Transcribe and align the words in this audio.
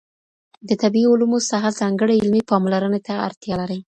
د 0.67 0.71
طبیعي 0.81 1.07
علومو 1.11 1.37
ساحه 1.49 1.71
ځانګړې 1.79 2.15
علمي 2.21 2.41
پاملرنې 2.49 2.99
ته 3.07 3.13
اړتیا 3.27 3.55
لري. 3.61 3.79